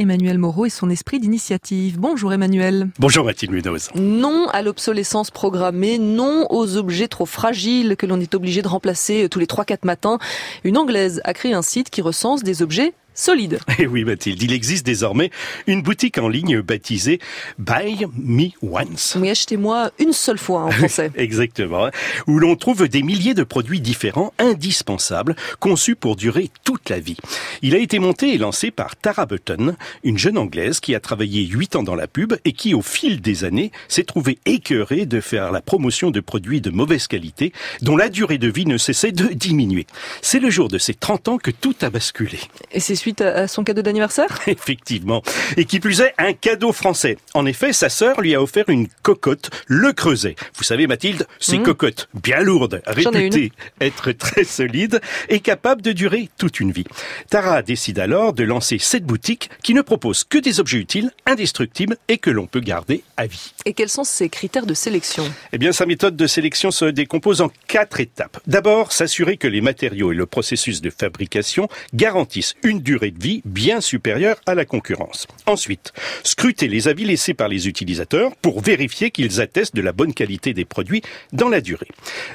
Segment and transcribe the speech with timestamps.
[0.00, 1.98] Emmanuel Moreau et son esprit d'initiative.
[1.98, 2.88] Bonjour Emmanuel.
[2.98, 3.90] Bonjour Mathilde Munoz.
[3.94, 9.28] Non à l'obsolescence programmée, non aux objets trop fragiles que l'on est obligé de remplacer
[9.28, 10.18] tous les 3-4 matins.
[10.64, 13.60] Une Anglaise a créé un site qui recense des objets solide.
[13.68, 15.30] Et eh oui Mathilde, il existe désormais
[15.66, 17.20] une boutique en ligne baptisée
[17.58, 19.16] Buy Me Once.
[19.20, 21.10] Oui, achetez-moi une seule fois en français.
[21.16, 21.90] Exactement.
[22.26, 27.16] Où l'on trouve des milliers de produits différents, indispensables, conçus pour durer toute la vie.
[27.62, 31.46] Il a été monté et lancé par Tara Button, une jeune anglaise qui a travaillé
[31.46, 35.20] 8 ans dans la pub et qui, au fil des années, s'est trouvée écœurée de
[35.20, 37.52] faire la promotion de produits de mauvaise qualité,
[37.82, 39.86] dont la durée de vie ne cessait de diminuer.
[40.22, 42.38] C'est le jour de ses 30 ans que tout a basculé.
[42.72, 44.28] Et c'est suite à son cadeau d'anniversaire?
[44.46, 45.22] Effectivement.
[45.56, 47.18] Et qui plus est, un cadeau français.
[47.34, 50.36] En effet, sa sœur lui a offert une cocotte, le creuset.
[50.54, 51.62] Vous savez, Mathilde, ces mmh.
[51.64, 53.50] cocottes bien lourdes, réputées
[53.80, 56.84] être très solides et capables de durer toute une vie.
[57.30, 61.96] Tara décide alors de lancer cette boutique qui ne propose que des objets utiles, indestructibles
[62.06, 63.52] et que l'on peut garder à vie.
[63.64, 65.24] Et quels sont ses critères de sélection?
[65.52, 68.38] Eh bien, sa méthode de sélection se décompose en quatre étapes.
[68.46, 73.42] D'abord, s'assurer que les matériaux et le processus de fabrication garantissent une durée de vie
[73.44, 75.26] bien supérieure à la concurrence.
[75.46, 75.92] Ensuite,
[76.24, 80.52] scruter les avis laissés par les utilisateurs pour vérifier qu'ils attestent de la bonne qualité
[80.52, 81.02] des produits
[81.32, 81.88] dans la durée.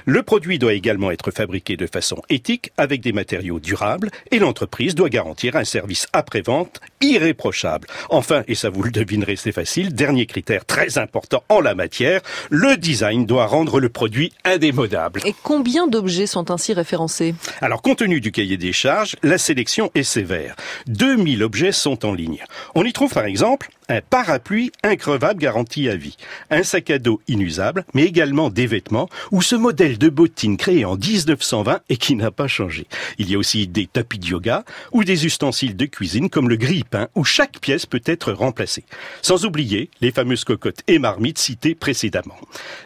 [0.05, 4.95] Le produit doit également être fabriqué de façon éthique avec des matériaux durables et l'entreprise
[4.95, 7.87] doit garantir un service après-vente irréprochable.
[8.09, 12.21] Enfin, et ça vous le devinerez, c'est facile, dernier critère très important en la matière,
[12.49, 15.21] le design doit rendre le produit indémodable.
[15.25, 17.35] Et combien d'objets sont ainsi référencés?
[17.61, 20.44] Alors, compte tenu du cahier des charges, la sélection est sévère.
[20.87, 22.43] 2000 objets sont en ligne.
[22.75, 26.17] On y trouve par exemple un parapluie increvable garanti à vie,
[26.49, 30.85] un sac à dos inusable, mais également des vêtements ou ce modèle de bottine créé
[30.85, 32.87] en 1920 et qui n'a pas changé.
[33.17, 36.55] Il y a aussi des tapis de yoga ou des ustensiles de cuisine comme le
[36.55, 38.85] grille-pain où chaque pièce peut être remplacée.
[39.21, 42.35] Sans oublier les fameuses cocottes et marmites citées précédemment.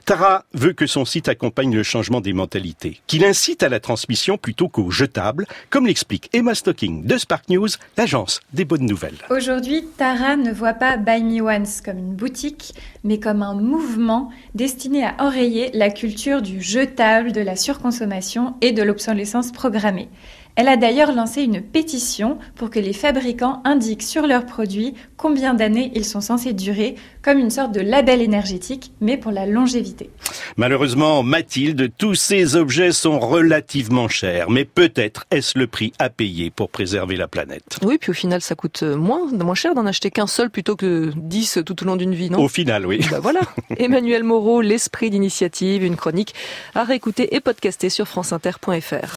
[0.06, 4.38] Tara veut que son site accompagne le changement des mentalités, qu'il incite à la transmission
[4.38, 9.18] plutôt qu'au jetable, comme l'explique Emma Stocking de Spark News, l'agence des bonnes nouvelles.
[9.30, 12.74] Aujourd'hui, Tara ne voit pas Buy Me Once comme une boutique,
[13.04, 18.72] mais comme un mouvement destiné à enrayer la culture du jetable, de la surconsommation et
[18.72, 20.10] de l'obsolescence programmée.
[20.56, 25.54] Elle a d'ailleurs lancé une pétition pour que les fabricants indiquent sur leurs produits combien
[25.54, 30.10] d'années ils sont censés durer, comme une sorte de label énergétique, mais pour la longévité.
[30.58, 36.50] Malheureusement, Mathilde, tous ces objets sont relativement chers, mais peut-être est-ce le prix à payer
[36.50, 37.80] pour préserver la planète.
[37.82, 41.12] Oui, puis au final, ça coûte moins, moins cher d'en acheter qu'un seul plutôt que
[41.16, 42.40] dix tout au long d'une vie, non?
[42.44, 43.00] Au final, oui.
[43.10, 43.42] Bah voilà.
[43.78, 46.34] Emmanuel Moreau, l'esprit d'initiative, une chronique
[46.76, 49.08] à réécouter et podcaster sur franceinter.fr.